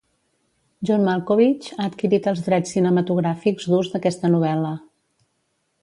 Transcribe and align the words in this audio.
John 0.89 1.05
Malkovich 1.07 1.67
ha 1.75 1.85
adquirit 1.89 2.31
els 2.33 2.43
drets 2.47 2.73
cinematogràfics 2.79 3.71
d'ús 3.73 3.93
d'aquesta 3.95 4.35
novel·la. 4.39 4.77